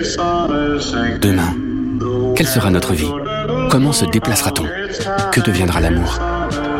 Demain, 0.00 1.54
quelle 2.34 2.46
sera 2.46 2.70
notre 2.70 2.94
vie? 2.94 3.10
Comment 3.70 3.92
se 3.92 4.06
déplacera-t-on? 4.06 4.64
Que 5.30 5.40
deviendra 5.40 5.80
l'amour? 5.80 6.18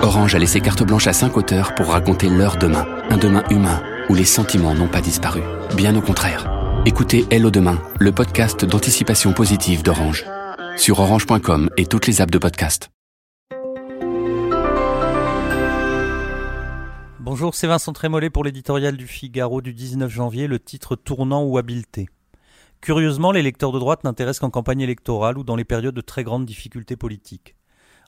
Orange 0.00 0.34
a 0.34 0.38
laissé 0.38 0.62
carte 0.62 0.82
blanche 0.82 1.06
à 1.06 1.12
cinq 1.12 1.36
auteurs 1.36 1.74
pour 1.74 1.88
raconter 1.88 2.30
leur 2.30 2.56
demain, 2.56 2.86
un 3.10 3.18
demain 3.18 3.42
humain 3.50 3.82
où 4.08 4.14
les 4.14 4.24
sentiments 4.24 4.74
n'ont 4.74 4.88
pas 4.88 5.02
disparu. 5.02 5.42
Bien 5.76 5.94
au 5.96 6.00
contraire. 6.00 6.50
Écoutez 6.86 7.26
Hello 7.30 7.50
Demain, 7.50 7.78
le 7.98 8.10
podcast 8.10 8.64
d'anticipation 8.64 9.34
positive 9.34 9.82
d'Orange. 9.82 10.24
Sur 10.78 11.00
orange.com 11.00 11.68
et 11.76 11.84
toutes 11.84 12.06
les 12.06 12.22
apps 12.22 12.32
de 12.32 12.38
podcast. 12.38 12.88
Bonjour, 17.18 17.54
c'est 17.54 17.66
Vincent 17.66 17.92
Trémollet 17.92 18.30
pour 18.30 18.44
l'éditorial 18.44 18.96
du 18.96 19.06
Figaro 19.06 19.60
du 19.60 19.74
19 19.74 20.10
janvier, 20.10 20.46
le 20.46 20.58
titre 20.58 20.96
Tournant 20.96 21.44
ou 21.44 21.58
habileté? 21.58 22.08
Curieusement, 22.80 23.30
les 23.30 23.42
lecteurs 23.42 23.72
de 23.72 23.78
droite 23.78 24.04
n'intéressent 24.04 24.40
qu'en 24.40 24.50
campagne 24.50 24.80
électorale 24.80 25.36
ou 25.36 25.44
dans 25.44 25.56
les 25.56 25.64
périodes 25.64 25.94
de 25.94 26.00
très 26.00 26.24
grandes 26.24 26.46
difficultés 26.46 26.96
politiques. 26.96 27.54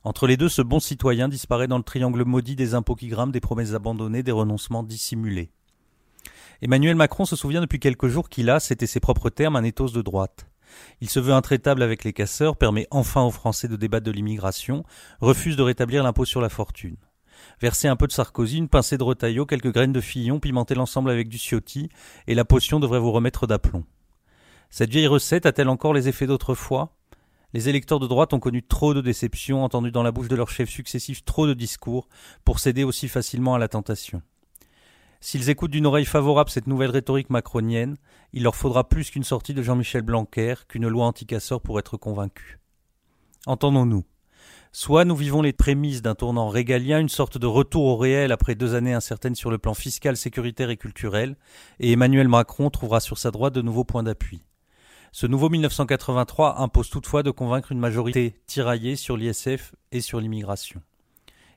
Entre 0.02 0.26
les 0.26 0.38
deux, 0.38 0.48
ce 0.48 0.62
bon 0.62 0.80
citoyen 0.80 1.28
disparaît 1.28 1.68
dans 1.68 1.76
le 1.76 1.84
triangle 1.84 2.24
maudit 2.24 2.56
des 2.56 2.74
impôts 2.74 2.94
qui 2.94 3.08
grimpent, 3.08 3.32
des 3.32 3.40
promesses 3.40 3.74
abandonnées, 3.74 4.22
des 4.22 4.32
renoncements 4.32 4.82
dissimulés. 4.82 5.50
Emmanuel 6.62 6.96
Macron 6.96 7.26
se 7.26 7.36
souvient 7.36 7.60
depuis 7.60 7.80
quelques 7.80 8.08
jours 8.08 8.30
qu'il 8.30 8.48
a, 8.48 8.60
c'était 8.60 8.86
ses 8.86 8.98
propres 8.98 9.28
termes, 9.28 9.56
un 9.56 9.62
éthos 9.62 9.92
de 9.92 10.00
droite. 10.00 10.46
Il 11.02 11.10
se 11.10 11.20
veut 11.20 11.34
intraitable 11.34 11.82
avec 11.82 12.02
les 12.02 12.14
casseurs, 12.14 12.56
permet 12.56 12.88
enfin 12.90 13.22
aux 13.22 13.30
Français 13.30 13.68
de 13.68 13.76
débattre 13.76 14.06
de 14.06 14.10
l'immigration, 14.10 14.84
refuse 15.20 15.56
de 15.56 15.62
rétablir 15.62 16.02
l'impôt 16.02 16.24
sur 16.24 16.40
la 16.40 16.48
fortune. 16.48 16.96
Verser 17.60 17.88
un 17.88 17.96
peu 17.96 18.06
de 18.06 18.12
Sarkozy, 18.12 18.56
une 18.56 18.68
pincée 18.68 18.96
de 18.96 19.02
Retailleau, 19.02 19.44
quelques 19.44 19.72
graines 19.72 19.92
de 19.92 20.00
Fillon, 20.00 20.40
pimenter 20.40 20.74
l'ensemble 20.74 21.10
avec 21.10 21.28
du 21.28 21.36
Ciotti, 21.36 21.90
et 22.26 22.34
la 22.34 22.46
potion 22.46 22.80
devrait 22.80 23.00
vous 23.00 23.12
remettre 23.12 23.46
d'aplomb. 23.46 23.84
Cette 24.74 24.88
vieille 24.88 25.06
recette 25.06 25.44
a-t-elle 25.44 25.68
encore 25.68 25.92
les 25.92 26.08
effets 26.08 26.26
d'autrefois? 26.26 26.96
Les 27.52 27.68
électeurs 27.68 28.00
de 28.00 28.06
droite 28.06 28.32
ont 28.32 28.40
connu 28.40 28.62
trop 28.62 28.94
de 28.94 29.02
déceptions, 29.02 29.62
entendu 29.62 29.90
dans 29.90 30.02
la 30.02 30.12
bouche 30.12 30.28
de 30.28 30.34
leurs 30.34 30.48
chefs 30.48 30.70
successifs 30.70 31.26
trop 31.26 31.46
de 31.46 31.52
discours, 31.52 32.08
pour 32.42 32.58
céder 32.58 32.82
aussi 32.82 33.08
facilement 33.08 33.54
à 33.54 33.58
la 33.58 33.68
tentation. 33.68 34.22
S'ils 35.20 35.50
écoutent 35.50 35.72
d'une 35.72 35.84
oreille 35.84 36.06
favorable 36.06 36.48
cette 36.48 36.66
nouvelle 36.66 36.88
rhétorique 36.88 37.28
macronienne, 37.28 37.98
il 38.32 38.44
leur 38.44 38.56
faudra 38.56 38.88
plus 38.88 39.10
qu'une 39.10 39.24
sortie 39.24 39.52
de 39.52 39.60
Jean-Michel 39.60 40.00
Blanquer, 40.00 40.54
qu'une 40.68 40.88
loi 40.88 41.04
anticasseur 41.04 41.60
pour 41.60 41.78
être 41.78 41.98
convaincus. 41.98 42.58
Entendons-nous. 43.44 44.04
Soit 44.72 45.04
nous 45.04 45.16
vivons 45.16 45.42
les 45.42 45.52
prémices 45.52 46.00
d'un 46.00 46.14
tournant 46.14 46.48
régalien, 46.48 46.98
une 46.98 47.10
sorte 47.10 47.36
de 47.36 47.46
retour 47.46 47.84
au 47.84 47.96
réel 47.98 48.32
après 48.32 48.54
deux 48.54 48.74
années 48.74 48.94
incertaines 48.94 49.34
sur 49.34 49.50
le 49.50 49.58
plan 49.58 49.74
fiscal, 49.74 50.16
sécuritaire 50.16 50.70
et 50.70 50.78
culturel, 50.78 51.36
et 51.78 51.92
Emmanuel 51.92 52.28
Macron 52.28 52.70
trouvera 52.70 53.00
sur 53.00 53.18
sa 53.18 53.30
droite 53.30 53.52
de 53.52 53.60
nouveaux 53.60 53.84
points 53.84 54.02
d'appui. 54.02 54.40
Ce 55.14 55.26
nouveau 55.26 55.50
1983 55.50 56.58
impose 56.62 56.88
toutefois 56.88 57.22
de 57.22 57.30
convaincre 57.30 57.70
une 57.70 57.78
majorité 57.78 58.40
tiraillée 58.46 58.96
sur 58.96 59.18
l'ISF 59.18 59.74
et 59.92 60.00
sur 60.00 60.20
l'immigration. 60.20 60.80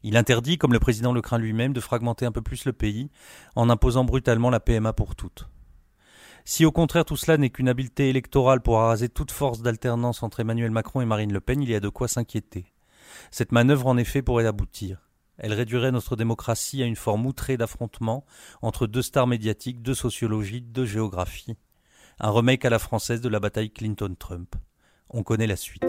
Il 0.04 0.18
interdit, 0.18 0.58
comme 0.58 0.74
le 0.74 0.80
président 0.80 1.14
le 1.14 1.22
craint 1.22 1.38
lui-même, 1.38 1.72
de 1.72 1.80
fragmenter 1.80 2.26
un 2.26 2.34
peu 2.34 2.42
plus 2.42 2.66
le 2.66 2.74
pays 2.74 3.10
en 3.56 3.70
imposant 3.70 4.04
brutalement 4.04 4.50
la 4.50 4.60
PMA 4.60 4.92
pour 4.92 5.16
toutes. 5.16 5.48
Si 6.44 6.66
au 6.66 6.74
contraire 6.74 7.06
tout 7.06 7.16
cela 7.16 7.38
n'est 7.38 7.50
qu'une 7.50 7.70
habileté 7.70 8.10
électorale 8.10 8.60
pour 8.60 8.78
araser 8.78 9.08
toute 9.08 9.32
force 9.32 9.62
d'alternance 9.62 10.22
entre 10.22 10.42
Emmanuel 10.42 10.72
Macron 10.72 11.00
et 11.00 11.06
Marine 11.06 11.32
Le 11.32 11.40
Pen, 11.40 11.62
il 11.62 11.70
y 11.70 11.76
a 11.76 11.80
de 11.80 11.90
quoi 11.90 12.10
s'inquiéter. 12.10 12.74
Cette 13.32 13.54
manœuvre 13.54 13.88
en 13.88 13.96
effet 13.96 14.22
pourrait 14.22 14.48
aboutir. 14.48 15.08
Elle 15.38 15.54
réduirait 15.54 15.94
notre 15.94 16.18
démocratie 16.18 16.84
à 16.84 16.86
une 16.86 16.98
forme 16.98 17.26
outrée 17.26 17.56
d'affrontement 17.56 18.26
entre 18.62 18.86
deux 18.86 19.02
stars 19.02 19.28
médiatiques, 19.28 19.82
deux 19.82 19.96
sociologies, 19.96 20.62
deux 20.62 20.86
géographies 20.86 21.56
un 22.20 22.32
remake 22.32 22.66
à 22.66 22.70
la 22.70 22.80
française 22.80 23.22
de 23.22 23.30
la 23.30 23.40
bataille 23.40 23.72
Clinton-Trump. 23.72 24.56
On 25.10 25.24
connaît 25.24 25.48
la 25.48 25.56
suite. 25.56 25.86